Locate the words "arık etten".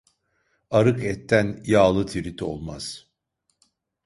0.71-1.61